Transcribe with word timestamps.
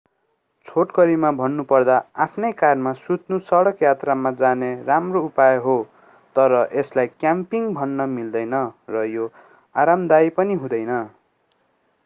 छोटकरीमा 0.67 1.29
भन्नुपर्दा 1.39 1.95
आफ्नै 2.25 2.49
कारमा 2.61 2.93
सुत्नु 3.01 3.37
सडक 3.49 3.83
यात्रामा 3.85 4.31
जाने 4.39 4.69
राम्रो 4.87 5.21
उपाय 5.27 5.59
हो 5.65 5.75
तर 6.35 6.55
यसलाई 6.71 7.11
क्याम्पिङ 7.15 7.67
भन्न 7.75 8.07
मिल्दैन 8.15 8.57
र 8.95 9.03
यो 9.09 9.27
आरामदायी 9.75 10.33
पनि 10.39 10.57
हुँदैन 10.63 10.91